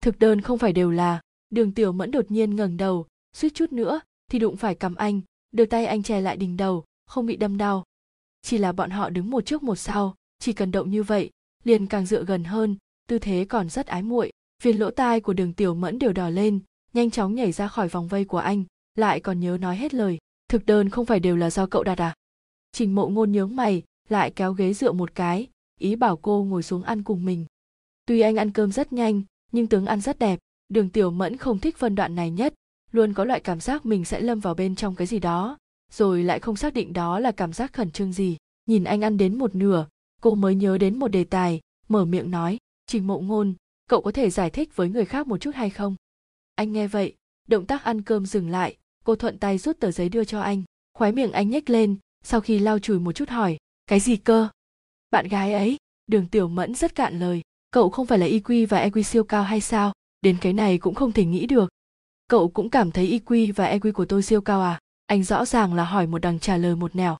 [0.00, 1.20] Thực đơn không phải đều là.
[1.50, 4.00] Đường tiểu mẫn đột nhiên ngẩng đầu, suýt chút nữa
[4.30, 5.20] thì đụng phải cầm anh,
[5.52, 7.84] đưa tay anh che lại đỉnh đầu, không bị đâm đau.
[8.42, 11.30] Chỉ là bọn họ đứng một trước một sau, chỉ cần động như vậy,
[11.64, 12.76] liền càng dựa gần hơn,
[13.08, 14.32] tư thế còn rất ái muội.
[14.62, 16.60] Viên lỗ tai của đường tiểu mẫn đều đỏ lên,
[16.92, 18.64] nhanh chóng nhảy ra khỏi vòng vây của anh,
[18.94, 21.98] lại còn nhớ nói hết lời, thực đơn không phải đều là do cậu đặt
[21.98, 22.14] à?
[22.76, 25.48] Trình mộ ngôn nhướng mày, lại kéo ghế dựa một cái,
[25.80, 27.46] ý bảo cô ngồi xuống ăn cùng mình.
[28.06, 31.58] Tuy anh ăn cơm rất nhanh, nhưng tướng ăn rất đẹp, đường tiểu mẫn không
[31.58, 32.54] thích phân đoạn này nhất,
[32.92, 35.58] luôn có loại cảm giác mình sẽ lâm vào bên trong cái gì đó,
[35.92, 38.36] rồi lại không xác định đó là cảm giác khẩn trương gì.
[38.66, 39.86] Nhìn anh ăn đến một nửa,
[40.20, 43.54] cô mới nhớ đến một đề tài, mở miệng nói, trình mộ ngôn,
[43.88, 45.96] cậu có thể giải thích với người khác một chút hay không?
[46.54, 47.14] Anh nghe vậy,
[47.48, 50.62] động tác ăn cơm dừng lại, cô thuận tay rút tờ giấy đưa cho anh,
[50.94, 53.56] khóe miệng anh nhếch lên sau khi lau chùi một chút hỏi,
[53.86, 54.48] cái gì cơ?
[55.10, 55.76] Bạn gái ấy.
[56.06, 57.42] Đường tiểu mẫn rất cạn lời.
[57.70, 59.92] Cậu không phải là iq và eq siêu cao hay sao?
[60.20, 61.68] Đến cái này cũng không thể nghĩ được.
[62.28, 64.78] Cậu cũng cảm thấy iq và eq của tôi siêu cao à?
[65.06, 67.16] Anh rõ ràng là hỏi một đằng trả lời một nẻo.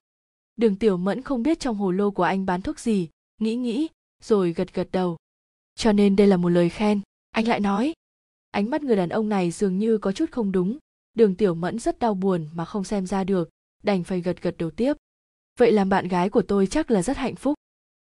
[0.56, 3.08] Đường tiểu mẫn không biết trong hồ lô của anh bán thuốc gì,
[3.40, 3.88] nghĩ nghĩ,
[4.22, 5.16] rồi gật gật đầu.
[5.74, 7.00] Cho nên đây là một lời khen.
[7.30, 7.92] Anh lại nói,
[8.50, 10.78] ánh mắt người đàn ông này dường như có chút không đúng.
[11.14, 13.48] Đường tiểu mẫn rất đau buồn mà không xem ra được
[13.86, 14.92] đành phải gật gật đầu tiếp.
[15.58, 17.54] Vậy làm bạn gái của tôi chắc là rất hạnh phúc.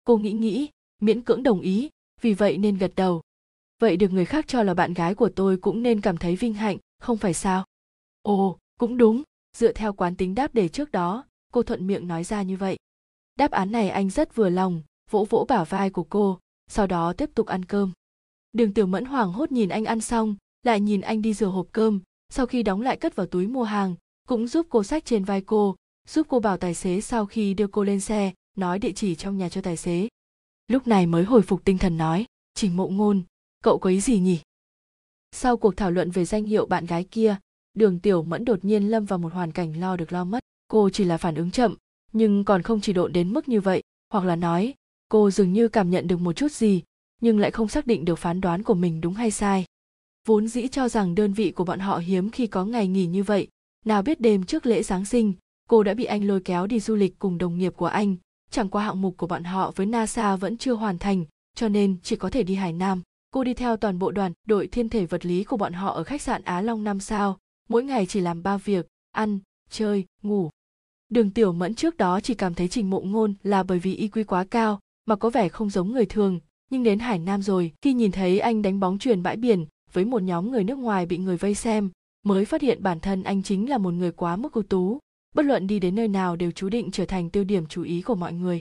[0.04, 0.68] Cô nghĩ nghĩ,
[1.02, 1.88] miễn cưỡng đồng ý,
[2.20, 3.22] vì vậy nên gật đầu.
[3.80, 6.54] Vậy được người khác cho là bạn gái của tôi cũng nên cảm thấy vinh
[6.54, 7.64] hạnh, không phải sao?
[8.22, 9.22] Ồ, cũng đúng.
[9.56, 12.76] Dựa theo quán tính đáp đề trước đó, cô thuận miệng nói ra như vậy.
[13.36, 16.38] Đáp án này anh rất vừa lòng, vỗ vỗ bả vai của cô,
[16.70, 17.92] sau đó tiếp tục ăn cơm.
[18.52, 21.66] Đường tiểu mẫn hoảng hốt nhìn anh ăn xong, lại nhìn anh đi rửa hộp
[21.72, 23.94] cơm, sau khi đóng lại cất vào túi mua hàng
[24.28, 25.76] cũng giúp cô sách trên vai cô,
[26.08, 29.38] giúp cô bảo tài xế sau khi đưa cô lên xe, nói địa chỉ trong
[29.38, 30.08] nhà cho tài xế.
[30.68, 33.22] Lúc này mới hồi phục tinh thần nói, trình mộ ngôn,
[33.64, 34.40] cậu có ý gì nhỉ?
[35.32, 37.36] Sau cuộc thảo luận về danh hiệu bạn gái kia,
[37.74, 40.38] đường tiểu mẫn đột nhiên lâm vào một hoàn cảnh lo được lo mất.
[40.68, 41.74] Cô chỉ là phản ứng chậm,
[42.12, 43.82] nhưng còn không chỉ độn đến mức như vậy,
[44.12, 44.74] hoặc là nói,
[45.08, 46.82] cô dường như cảm nhận được một chút gì,
[47.20, 49.64] nhưng lại không xác định được phán đoán của mình đúng hay sai.
[50.26, 53.22] Vốn dĩ cho rằng đơn vị của bọn họ hiếm khi có ngày nghỉ như
[53.22, 53.48] vậy
[53.84, 55.32] nào biết đêm trước lễ giáng sinh,
[55.68, 58.16] cô đã bị anh lôi kéo đi du lịch cùng đồng nghiệp của anh.
[58.50, 61.96] Chẳng qua hạng mục của bọn họ với nasa vẫn chưa hoàn thành, cho nên
[62.02, 63.02] chỉ có thể đi hải nam.
[63.30, 66.04] Cô đi theo toàn bộ đoàn, đội thiên thể vật lý của bọn họ ở
[66.04, 67.38] khách sạn á long năm sao.
[67.68, 69.38] Mỗi ngày chỉ làm ba việc, ăn,
[69.70, 70.50] chơi, ngủ.
[71.08, 74.08] Đường tiểu mẫn trước đó chỉ cảm thấy trình mộ ngôn là bởi vì y
[74.08, 76.40] quy quá cao, mà có vẻ không giống người thường.
[76.70, 80.04] Nhưng đến hải nam rồi, khi nhìn thấy anh đánh bóng truyền bãi biển với
[80.04, 81.90] một nhóm người nước ngoài bị người vây xem
[82.22, 84.98] mới phát hiện bản thân anh chính là một người quá mức ưu tú.
[85.34, 88.02] Bất luận đi đến nơi nào đều chú định trở thành tiêu điểm chú ý
[88.02, 88.58] của mọi người.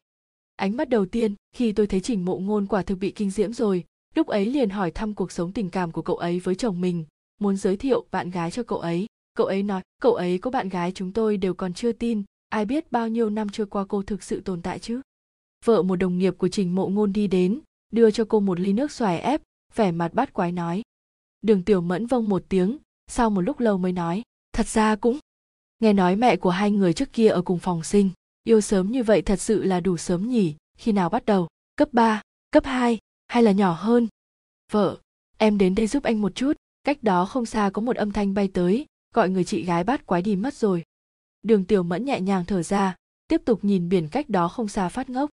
[0.55, 3.53] Ánh mắt đầu tiên, khi tôi thấy trình mộ ngôn quả thực bị kinh diễm
[3.53, 3.83] rồi,
[4.15, 7.05] lúc ấy liền hỏi thăm cuộc sống tình cảm của cậu ấy với chồng mình,
[7.39, 9.05] muốn giới thiệu bạn gái cho cậu ấy.
[9.33, 12.65] Cậu ấy nói, cậu ấy có bạn gái chúng tôi đều còn chưa tin, ai
[12.65, 15.01] biết bao nhiêu năm trôi qua cô thực sự tồn tại chứ?
[15.65, 17.59] Vợ một đồng nghiệp của trình mộ ngôn đi đến,
[17.91, 19.41] đưa cho cô một ly nước xoài ép,
[19.75, 20.81] vẻ mặt bát quái nói,
[21.41, 25.19] đường tiểu mẫn vâng một tiếng sau một lúc lâu mới nói thật ra cũng
[25.79, 28.09] nghe nói mẹ của hai người trước kia ở cùng phòng sinh
[28.47, 30.55] yêu sớm như vậy thật sự là đủ sớm nhỉ?
[30.77, 31.47] Khi nào bắt đầu?
[31.75, 34.07] Cấp 3, cấp 2 hay là nhỏ hơn?
[34.71, 34.97] Vợ
[35.37, 38.33] em đến đây giúp anh một chút cách đó không xa có một âm thanh
[38.33, 40.83] bay tới gọi người chị gái bắt quái đi mất rồi.
[41.41, 42.95] Đường tiểu mẫn nhẹ nhàng thở ra
[43.27, 45.29] tiếp tục nhìn biển cách đó không xa phát ngốc.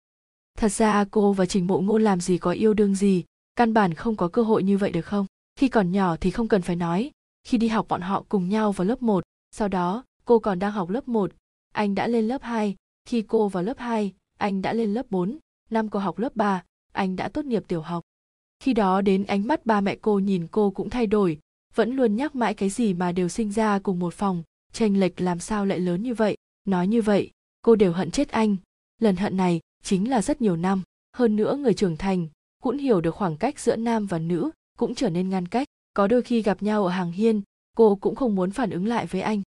[0.57, 3.23] Thật ra cô và trình mộ ngôn làm gì có yêu đương gì
[3.55, 5.25] căn bản không có cơ hội như vậy được không?
[5.55, 7.11] Khi còn nhỏ thì không cần phải nói
[7.43, 10.71] khi đi học bọn họ cùng nhau vào lớp 1, sau đó cô còn đang
[10.71, 11.31] học lớp 1,
[11.73, 12.75] anh đã lên lớp 2,
[13.05, 15.37] khi cô vào lớp 2, anh đã lên lớp 4,
[15.69, 18.03] năm cô học lớp 3, anh đã tốt nghiệp tiểu học.
[18.59, 21.39] Khi đó đến ánh mắt ba mẹ cô nhìn cô cũng thay đổi,
[21.75, 25.21] vẫn luôn nhắc mãi cái gì mà đều sinh ra cùng một phòng, tranh lệch
[25.21, 28.55] làm sao lại lớn như vậy, nói như vậy, cô đều hận chết anh.
[28.99, 30.83] Lần hận này chính là rất nhiều năm,
[31.17, 32.27] hơn nữa người trưởng thành
[32.63, 36.07] cũng hiểu được khoảng cách giữa nam và nữ cũng trở nên ngăn cách, có
[36.07, 37.41] đôi khi gặp nhau ở hàng hiên,
[37.77, 39.41] cô cũng không muốn phản ứng lại với anh.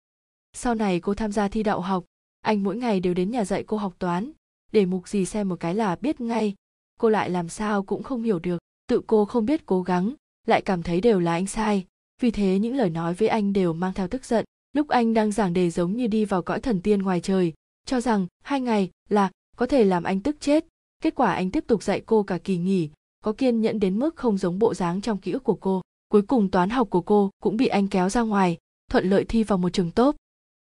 [0.52, 2.04] Sau này cô tham gia thi đạo học,
[2.40, 4.30] anh mỗi ngày đều đến nhà dạy cô học toán,
[4.72, 6.54] để mục gì xem một cái là biết ngay,
[7.00, 10.14] cô lại làm sao cũng không hiểu được, tự cô không biết cố gắng,
[10.46, 11.86] lại cảm thấy đều là anh sai,
[12.20, 14.44] vì thế những lời nói với anh đều mang theo tức giận.
[14.72, 17.52] Lúc anh đang giảng đề giống như đi vào cõi thần tiên ngoài trời,
[17.86, 20.64] cho rằng hai ngày là có thể làm anh tức chết.
[21.02, 22.90] Kết quả anh tiếp tục dạy cô cả kỳ nghỉ,
[23.24, 25.82] có kiên nhẫn đến mức không giống bộ dáng trong ký ức của cô.
[26.14, 28.58] Cuối cùng toán học của cô cũng bị anh kéo ra ngoài,
[28.90, 30.16] thuận lợi thi vào một trường tốt.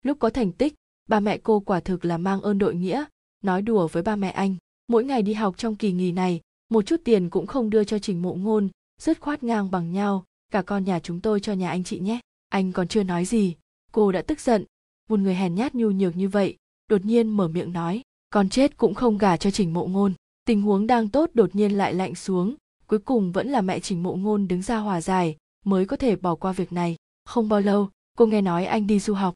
[0.03, 0.75] Lúc có thành tích,
[1.09, 3.05] ba mẹ cô quả thực là mang ơn đội nghĩa,
[3.45, 4.57] nói đùa với ba mẹ anh.
[4.89, 7.99] Mỗi ngày đi học trong kỳ nghỉ này, một chút tiền cũng không đưa cho
[7.99, 8.69] trình mộ ngôn,
[9.01, 12.21] dứt khoát ngang bằng nhau, cả con nhà chúng tôi cho nhà anh chị nhé.
[12.49, 13.55] Anh còn chưa nói gì,
[13.93, 14.65] cô đã tức giận,
[15.09, 16.57] một người hèn nhát nhu nhược như vậy,
[16.89, 20.13] đột nhiên mở miệng nói, con chết cũng không gả cho trình mộ ngôn.
[20.45, 22.55] Tình huống đang tốt đột nhiên lại lạnh xuống,
[22.91, 26.17] cuối cùng vẫn là mẹ trình mộ ngôn đứng ra hòa giải, mới có thể
[26.17, 26.97] bỏ qua việc này.
[27.25, 29.35] Không bao lâu, cô nghe nói anh đi du học.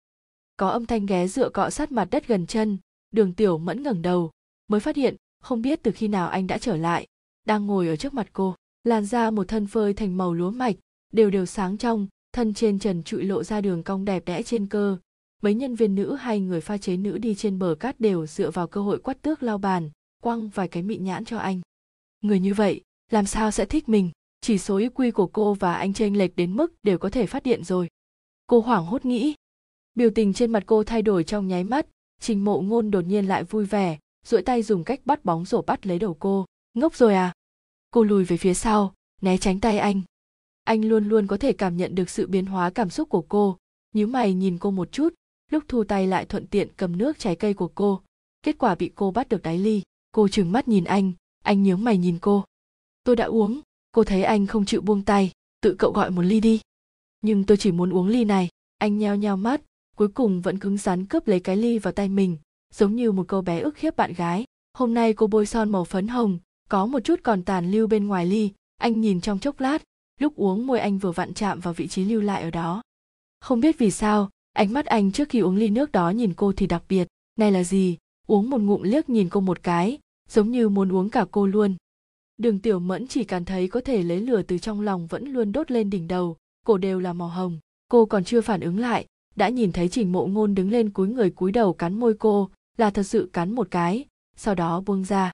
[0.57, 2.79] Có âm thanh ghé dựa cọ sát mặt đất gần chân,
[3.11, 4.31] đường tiểu mẫn ngẩng đầu,
[4.69, 7.07] mới phát hiện không biết từ khi nào anh đã trở lại,
[7.47, 8.55] đang ngồi ở trước mặt cô.
[8.85, 10.77] Làn da một thân phơi thành màu lúa mạch,
[11.13, 14.67] đều đều sáng trong, thân trên trần trụi lộ ra đường cong đẹp đẽ trên
[14.67, 14.99] cơ.
[15.43, 18.51] Mấy nhân viên nữ hay người pha chế nữ đi trên bờ cát đều dựa
[18.51, 19.91] vào cơ hội quắt tước lao bàn,
[20.23, 21.61] quăng vài cái mịn nhãn cho anh.
[22.21, 22.83] Người như vậy
[23.15, 24.11] làm sao sẽ thích mình?
[24.41, 27.43] Chỉ số IQ của cô và anh chênh lệch đến mức đều có thể phát
[27.43, 27.89] điện rồi.
[28.47, 29.35] Cô hoảng hốt nghĩ.
[29.95, 31.87] Biểu tình trên mặt cô thay đổi trong nháy mắt.
[32.21, 35.63] Trình mộ ngôn đột nhiên lại vui vẻ, duỗi tay dùng cách bắt bóng rổ
[35.63, 36.45] bắt lấy đầu cô.
[36.75, 37.33] Ngốc rồi à?
[37.91, 40.03] Cô lùi về phía sau, né tránh tay anh.
[40.65, 43.57] Anh luôn luôn có thể cảm nhận được sự biến hóa cảm xúc của cô.
[43.93, 45.15] Nhíu mày nhìn cô một chút,
[45.51, 48.01] lúc thu tay lại thuận tiện cầm nước trái cây của cô.
[48.43, 49.83] Kết quả bị cô bắt được đáy ly.
[50.13, 51.13] Cô trừng mắt nhìn anh
[51.45, 52.45] anh nhướng mày nhìn cô
[53.05, 53.61] tôi đã uống.
[53.93, 55.33] Cô thấy anh không chịu buông tay.
[55.61, 56.61] Tự cậu gọi một ly đi.
[57.23, 58.49] Nhưng tôi chỉ muốn uống ly này.
[58.79, 59.61] Anh nheo nheo mắt.
[59.97, 62.37] Cuối cùng vẫn cứng rắn cướp lấy cái ly vào tay mình,
[62.75, 64.45] giống như một cô bé ức hiếp bạn gái.
[64.73, 66.39] Hôm nay cô bôi son màu phấn hồng,
[66.69, 68.51] có một chút còn tàn lưu bên ngoài ly.
[68.77, 69.83] Anh nhìn trong chốc lát,
[70.21, 72.83] lúc uống môi anh vừa vặn chạm vào vị trí lưu lại ở đó.
[73.41, 76.53] Không biết vì sao, ánh mắt anh trước khi uống ly nước đó nhìn cô
[76.53, 77.09] thì đặc biệt.
[77.39, 77.99] Này là gì?
[78.27, 81.77] Uống một ngụm liếc nhìn cô một cái, giống như muốn uống cả cô luôn
[82.37, 85.53] đường tiểu mẫn chỉ cảm thấy có thể lấy lửa từ trong lòng vẫn luôn
[85.53, 87.59] đốt lên đỉnh đầu, cổ đều là màu hồng.
[87.89, 91.09] Cô còn chưa phản ứng lại, đã nhìn thấy trình mộ ngôn đứng lên cúi
[91.09, 94.05] người cúi đầu cắn môi cô, là thật sự cắn một cái,
[94.37, 95.33] sau đó buông ra.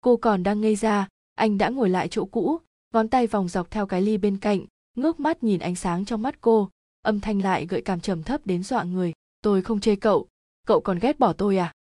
[0.00, 2.58] Cô còn đang ngây ra, anh đã ngồi lại chỗ cũ,
[2.94, 4.60] ngón tay vòng dọc theo cái ly bên cạnh,
[4.96, 6.70] ngước mắt nhìn ánh sáng trong mắt cô,
[7.02, 9.12] âm thanh lại gợi cảm trầm thấp đến dọa người.
[9.42, 10.28] Tôi không chê cậu
[10.66, 11.72] cậu còn ghét bỏ tôi à?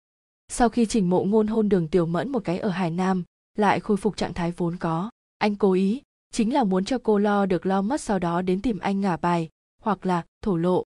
[0.49, 3.25] Sau khi trình mộ ngôn hôn đường tiểu mẫn một cái ở hải nam
[3.59, 5.11] lại khôi phục trạng thái vốn có.
[5.39, 8.63] Anh cố ý, chính là muốn cho cô lo được lo mất sau đó đến
[8.63, 9.49] tìm anh ngả bài,
[9.83, 10.85] hoặc là thổ lộ.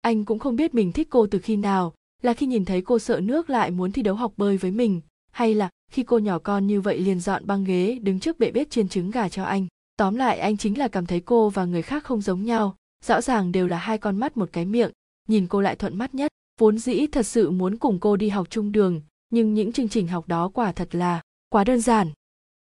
[0.00, 2.98] Anh cũng không biết mình thích cô từ khi nào, là khi nhìn thấy cô
[2.98, 5.00] sợ nước lại muốn thi đấu học bơi với mình,
[5.32, 8.50] hay là khi cô nhỏ con như vậy liền dọn băng ghế, đứng trước bệ
[8.50, 9.66] bếp chiên trứng gà cho anh.
[9.96, 13.20] Tóm lại, anh chính là cảm thấy cô và người khác không giống nhau, rõ
[13.20, 14.90] ràng đều là hai con mắt một cái miệng,
[15.28, 16.30] nhìn cô lại thuận mắt nhất.
[16.60, 19.00] Vốn dĩ thật sự muốn cùng cô đi học chung đường,
[19.30, 21.20] nhưng những chương trình học đó quả thật là
[21.54, 22.10] quá đơn giản.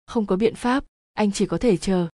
[0.07, 2.09] Không có biện pháp, anh chỉ có thể chờ.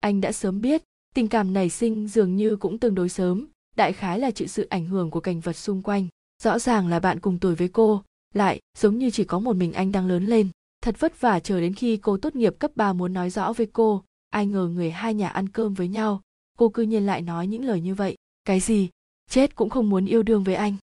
[0.00, 0.82] Anh đã sớm biết,
[1.14, 4.66] tình cảm nảy sinh dường như cũng tương đối sớm, đại khái là chịu sự
[4.70, 6.08] ảnh hưởng của cảnh vật xung quanh.
[6.42, 8.02] Rõ ràng là bạn cùng tuổi với cô,
[8.34, 10.48] lại giống như chỉ có một mình anh đang lớn lên.
[10.82, 13.66] Thật vất vả chờ đến khi cô tốt nghiệp cấp 3 muốn nói rõ với
[13.72, 16.22] cô, ai ngờ người hai nhà ăn cơm với nhau.
[16.58, 18.16] Cô cư nhiên lại nói những lời như vậy.
[18.44, 18.88] Cái gì?
[19.30, 20.76] Chết cũng không muốn yêu đương với anh.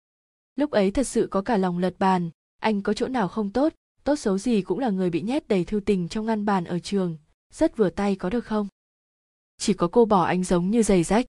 [0.55, 2.29] Lúc ấy thật sự có cả lòng lật bàn,
[2.61, 3.73] anh có chỗ nào không tốt?
[4.07, 6.79] Tốt xấu gì cũng là người bị nhét đầy thư tình trong ngăn bàn ở
[6.79, 7.17] trường.
[7.53, 8.67] Rất vừa tay có được không?
[9.57, 11.25] Chỉ có cô bỏ anh giống như giày rách.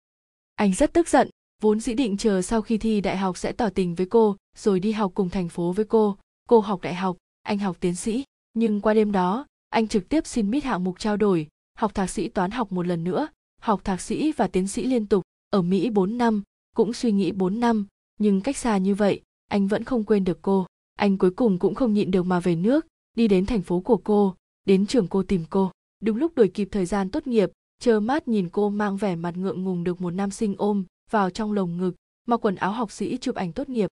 [0.54, 1.30] Anh rất tức giận,
[1.62, 4.80] vốn dĩ định chờ sau khi thi đại học sẽ tỏ tình với cô, rồi
[4.80, 6.16] đi học cùng thành phố với cô.
[6.48, 8.24] Cô học đại học, anh học tiến sĩ.
[8.54, 12.10] Nhưng qua đêm đó, anh trực tiếp xin mít hạng mục trao đổi, học thạc
[12.10, 13.28] sĩ toán học một lần nữa,
[13.60, 15.22] học thạc sĩ và tiến sĩ liên tục.
[15.50, 16.42] Ở mỹ 4 năm,
[16.76, 17.86] cũng suy nghĩ 4 năm,
[18.18, 20.66] nhưng cách xa như vậy, anh vẫn không quên được cô
[20.98, 23.96] anh cuối cùng cũng không nhịn được mà về nước, đi đến thành phố của
[23.96, 24.34] cô,
[24.64, 25.70] đến trường cô tìm cô.
[26.00, 29.36] Đúng lúc đuổi kịp thời gian tốt nghiệp chờ mát nhìn cô mang vẻ mặt
[29.36, 31.94] ngượng ngùng được một nam sinh ôm vào trong lồng ngực,
[32.26, 33.90] mặc quần áo học sĩ chụp ảnh tốt nghiệp.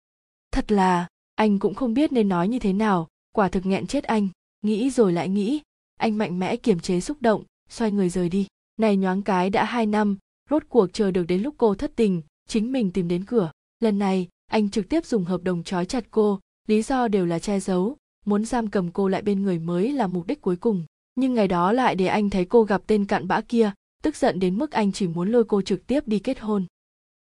[0.53, 4.05] Thật là, anh cũng không biết nên nói như thế nào, quả thực nghẹn chết
[4.05, 4.29] anh.
[4.63, 5.61] Nghĩ rồi lại nghĩ,
[5.97, 8.47] anh mạnh mẽ kiềm chế xúc động, xoay người rời đi.
[8.77, 10.19] Này nhoáng cái đã hai năm,
[10.51, 13.53] rốt cuộc chờ được đến lúc cô thất tình, chính mình tìm đến cửa.
[13.81, 17.39] Lần này, anh trực tiếp dùng hợp đồng trói chặt cô lý do đều là
[17.39, 20.85] che giấu, muốn giam cầm cô lại bên người mới là mục đích cuối cùng.
[21.15, 23.73] Nhưng ngày đó lại để anh thấy cô gặp tên cặn bã kia,
[24.03, 26.67] tức giận đến mức anh chỉ muốn lôi cô trực tiếp đi kết hôn.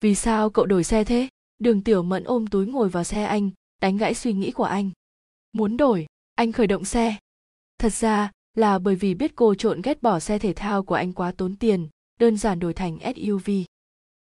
[0.01, 1.29] Vì sao cậu đổi xe thế?
[1.59, 3.51] Đường tiểu mẫn ôm túi ngồi vào xe anh,
[3.83, 4.90] đánh gãy suy nghĩ của anh.
[5.53, 7.16] Muốn đổi, anh khởi động xe.
[7.79, 11.12] Thật ra, là bởi vì biết cô trộn ghét bỏ xe thể thao của anh
[11.12, 11.88] quá tốn tiền,
[12.20, 13.51] đơn giản đổi thành suv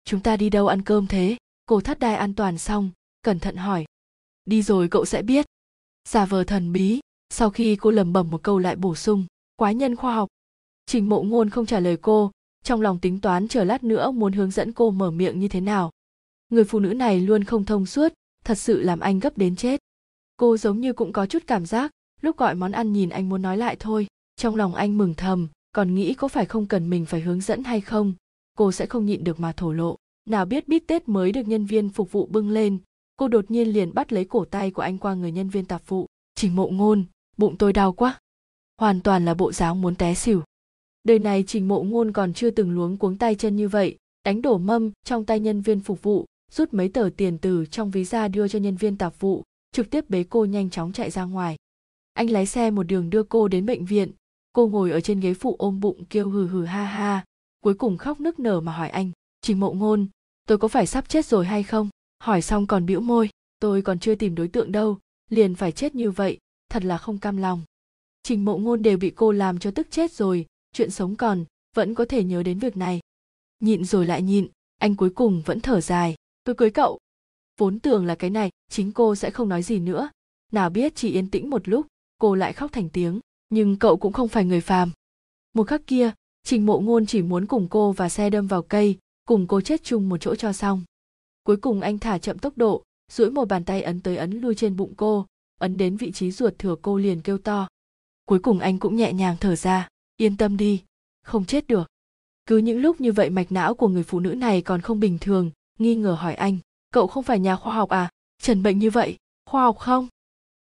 [0.06, 1.38] chúng ta đi đâu ăn cơm thế?
[1.66, 3.85] Cô thắt đai an toàn xong, cẩn thận hỏi
[4.46, 5.46] đi rồi cậu sẽ biết.
[6.10, 9.76] Giả vờ thần bí, sau khi cô lầm bầm một câu lại bổ sung, quái
[9.76, 10.30] nhân khoa học.
[10.86, 12.32] Trình mộ ngôn không trả lời cô,
[12.64, 15.62] trong lòng tính toán chờ lát nữa muốn hướng dẫn cô mở miệng như thế
[15.62, 15.92] nào.
[16.50, 19.80] Người phụ nữ này luôn không thông suốt, thật sự làm anh gấp đến chết.
[20.38, 23.42] Cô giống như cũng có chút cảm giác, lúc gọi món ăn nhìn anh muốn
[23.42, 27.06] nói lại thôi, trong lòng anh mừng thầm, còn nghĩ có phải không cần mình
[27.06, 28.14] phải hướng dẫn hay không,
[28.58, 29.96] cô sẽ không nhịn được mà thổ lộ.
[30.30, 32.80] Nào biết bít tết mới được nhân viên phục vụ bưng lên
[33.16, 35.88] cô đột nhiên liền bắt lấy cổ tay của anh qua người nhân viên tạp
[35.88, 36.06] vụ.
[36.36, 37.06] Trình mộ ngôn,
[37.38, 38.20] bụng tôi đau quá.
[38.78, 40.44] Hoàn toàn là bộ giáo muốn té xỉu.
[41.04, 44.42] Đời này trình mộ ngôn còn chưa từng luống cuống tay chân như vậy, đánh
[44.42, 48.04] đổ mâm trong tay nhân viên phục vụ, rút mấy tờ tiền từ trong ví
[48.04, 51.24] ra đưa cho nhân viên tạp vụ, trực tiếp bế cô nhanh chóng chạy ra
[51.24, 51.56] ngoài.
[52.14, 54.12] Anh lái xe một đường đưa cô đến bệnh viện.
[54.54, 57.26] Cô ngồi ở trên ghế phụ ôm bụng kêu hừ hừ ha ha,
[57.64, 60.08] cuối cùng khóc nức nở mà hỏi anh trình mộ ngôn,
[60.48, 61.90] tôi có phải sắp chết rồi hay không?
[62.26, 65.96] Hỏi xong còn bĩu môi, tôi còn chưa tìm đối tượng đâu, liền phải chết
[65.96, 66.38] như vậy,
[66.70, 67.62] thật là không cam lòng.
[68.24, 71.96] Trình mộ ngôn đều bị cô làm cho tức chết rồi, chuyện sống còn vẫn
[71.96, 73.00] có thể nhớ đến việc này.
[73.60, 77.00] Nhịn rồi lại nhịn, anh cuối cùng vẫn thở dài, tôi cưới cậu.
[77.58, 80.10] Vốn tưởng là cái này, chính cô sẽ không nói gì nữa.
[80.52, 84.14] Nào biết chỉ yên tĩnh một lúc, cô lại khóc thành tiếng, nhưng cậu cũng
[84.14, 84.92] không phải người phàm.
[85.54, 86.12] Một khắc kia,
[86.44, 89.84] trình mộ ngôn chỉ muốn cùng cô và xe đâm vào cây, cùng cô chết
[89.84, 90.84] chung một chỗ cho xong
[91.46, 94.56] cuối cùng anh thả chậm tốc độ, duỗi một bàn tay ấn tới ấn lui
[94.56, 95.26] trên bụng cô,
[95.60, 97.68] ấn đến vị trí ruột thừa cô liền kêu to.
[98.28, 100.84] Cuối cùng anh cũng nhẹ nhàng thở ra, yên tâm đi,
[101.24, 101.88] không chết được.
[102.46, 105.18] Cứ những lúc như vậy mạch não của người phụ nữ này còn không bình
[105.22, 106.58] thường, nghi ngờ hỏi anh,
[106.92, 108.10] cậu không phải nhà khoa học à?
[108.42, 110.08] Trần bệnh như vậy, khoa học không?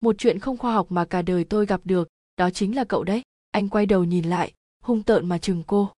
[0.01, 3.03] Một chuyện không khoa học mà cả đời tôi gặp được, đó chính là cậu
[3.03, 3.21] đấy.
[3.51, 5.89] Anh quay đầu nhìn lại, hung tợn mà chừng cô.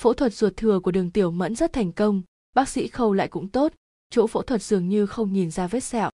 [0.00, 2.22] Phẫu thuật ruột thừa của đường tiểu mẫn rất thành công,
[2.54, 3.72] bác sĩ khâu lại cũng tốt
[4.12, 6.10] chỗ phẫu thuật dường như không nhìn ra vết sẹo.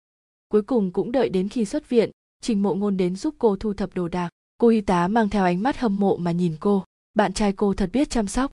[0.50, 3.74] Cuối cùng cũng đợi đến khi xuất viện, trình mộ ngôn đến giúp cô thu
[3.74, 4.30] thập đồ đạc.
[4.58, 6.84] Cô y tá mang theo ánh mắt hâm mộ mà nhìn cô.
[7.14, 8.52] Bạn trai cô thật biết chăm sóc.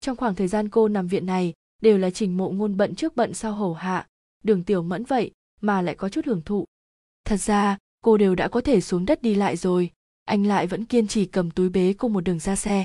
[0.00, 3.16] Trong khoảng thời gian cô nằm viện này, đều là trình mộ ngôn bận trước
[3.16, 4.06] bận sau hầu hạ.
[4.44, 6.64] Đường tiểu mẫn vậy, mà lại có chút hưởng thụ.
[7.24, 9.90] Thật ra, cô đều đã có thể xuống đất đi lại rồi.
[10.24, 12.84] Anh lại vẫn kiên trì cầm túi bế cô một đường ra xe.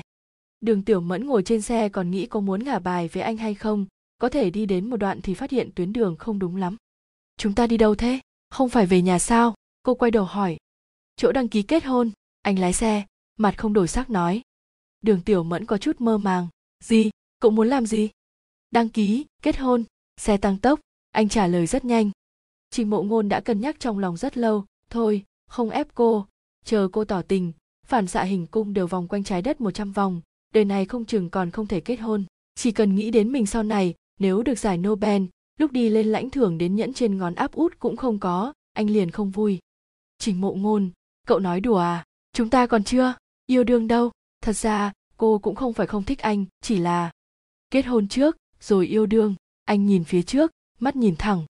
[0.60, 3.54] Đường tiểu mẫn ngồi trên xe còn nghĩ có muốn ngả bài với anh hay
[3.54, 3.86] không?
[4.20, 6.76] Có thể đi đến một đoạn thì phát hiện tuyến đường không đúng lắm.
[7.36, 8.20] Chúng ta đi đâu thế?
[8.50, 9.54] Không phải về nhà sao?
[9.82, 10.56] Cô quay đầu hỏi.
[11.16, 12.10] Chỗ đăng ký kết hôn.
[12.42, 13.04] Anh lái xe.
[13.36, 14.42] Mặt không đổi sắc nói.
[15.02, 16.48] Đường tiểu mẫn có chút mơ màng.
[16.84, 17.10] Gì?
[17.40, 18.10] Cậu muốn làm gì?
[18.70, 19.84] Đăng ký, kết hôn.
[20.16, 20.80] Xe tăng tốc.
[21.10, 22.10] Anh trả lời rất nhanh.
[22.70, 24.64] Trình mộ ngôn đã cân nhắc trong lòng rất lâu.
[24.90, 26.26] Thôi, không ép cô.
[26.64, 27.52] Chờ cô tỏ tình.
[27.86, 30.20] Phản xạ hình cung đều vòng quanh trái đất 100 vòng.
[30.54, 32.24] Đời này không chừng còn không thể kết hôn.
[32.54, 35.22] Chỉ cần nghĩ đến mình sau này nếu được giải nobel,
[35.58, 38.90] lúc đi lên lãnh thưởng đến nhẫn trên ngón áp út cũng không có, anh
[38.90, 39.58] liền không vui.
[40.18, 40.90] Trình mộ ngôn,
[41.26, 42.04] cậu nói đùa à?
[42.32, 43.14] Chúng ta còn chưa?
[43.46, 44.10] Yêu đương đâu?
[44.42, 47.10] Thật ra, cô cũng không phải không thích anh, chỉ là
[47.70, 49.34] kết hôn trước, rồi yêu đương.
[49.64, 51.46] Anh nhìn phía trước, mắt nhìn thẳng.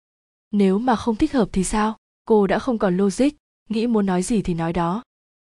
[0.52, 1.98] Nếu mà không thích hợp thì sao?
[2.26, 3.30] Cô đã không còn logic,
[3.70, 5.04] nghĩ muốn nói gì thì nói đó.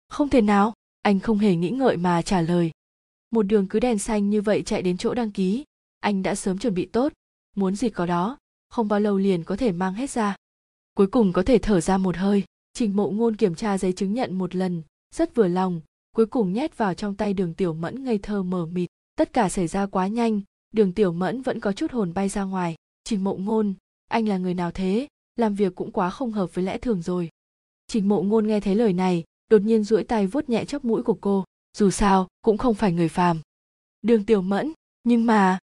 [0.08, 2.70] Không thể nào, anh không hề nghĩ ngợi mà trả lời.
[3.30, 5.64] Một đường cứ đèn xanh như vậy chạy đến chỗ đăng ký
[6.02, 7.12] anh đã sớm chuẩn bị tốt.
[7.56, 8.38] Muốn gì có đó,
[8.68, 10.36] không bao lâu liền có thể mang hết ra.
[10.94, 12.44] Cuối cùng có thể thở ra một hơi.
[12.72, 14.82] Trình mộ ngôn kiểm tra giấy chứng nhận một lần,
[15.14, 15.80] rất vừa lòng,
[16.16, 18.90] cuối cùng nhét vào trong tay đường tiểu mẫn ngây thơ mờ mịt.
[19.16, 20.40] Tất cả xảy ra quá nhanh,
[20.72, 22.74] đường tiểu mẫn vẫn có chút hồn bay ra ngoài.
[23.04, 23.74] Trình mộ ngôn,
[24.08, 25.06] anh là người nào thế?
[25.36, 27.28] Làm việc cũng quá không hợp với lẽ thường rồi.
[27.86, 31.02] Trình mộ ngôn nghe thấy lời này, đột nhiên duỗi tay vuốt nhẹ chóp mũi
[31.02, 31.44] của cô.
[31.76, 33.40] Dù sao, cũng không phải người phàm.
[34.02, 34.72] Đường tiểu mẫn,
[35.04, 35.58] nhưng mà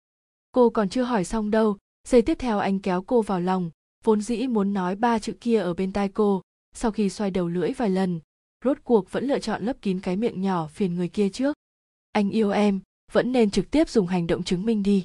[0.53, 1.77] cô còn chưa hỏi xong đâu.
[2.09, 3.71] Giây tiếp theo anh kéo cô vào lòng,
[4.05, 6.43] vốn dĩ muốn nói ba chữ kia ở bên tai cô.
[6.75, 8.21] Sau khi xoay đầu lưỡi vài lần,
[8.65, 11.57] rốt cuộc vẫn lựa chọn lấp kín cái miệng nhỏ phiền người kia trước.
[12.13, 12.81] Anh yêu em,
[13.13, 15.05] vẫn nên trực tiếp dùng hành động chứng minh đi.